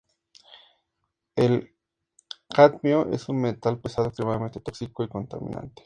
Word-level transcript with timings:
El 1.35 1.75
cadmio 2.49 3.07
es 3.11 3.29
un 3.29 3.39
metal 3.39 3.79
pesado 3.79 4.07
extremadamente 4.07 4.59
tóxico 4.59 5.03
y 5.03 5.07
contaminante. 5.07 5.79